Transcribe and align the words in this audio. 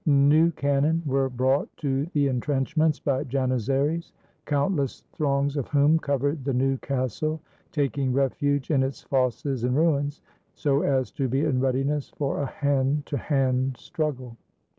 New 0.07 0.49
cannon 0.53 1.03
were 1.05 1.29
brought 1.29 1.69
to 1.77 2.07
the 2.13 2.25
intrenchments 2.27 2.99
by 2.99 3.23
Janizaries, 3.23 4.13
countless 4.47 5.01
throngs 5.13 5.55
of 5.55 5.67
whom 5.67 5.99
covered 5.99 6.43
the 6.43 6.55
new 6.55 6.77
castle, 6.77 7.39
taking 7.71 8.11
refuge 8.11 8.71
in 8.71 8.81
its 8.81 9.03
fosses 9.03 9.63
and 9.63 9.75
ruins, 9.77 10.23
so 10.55 10.81
as 10.81 11.11
to 11.11 11.27
be 11.27 11.41
in 11.45 11.59
readiness 11.59 12.09
for 12.17 12.41
a 12.41 12.47
hand 12.47 13.05
to 13.05 13.15
hand 13.17 13.77
struggle. 13.77 14.37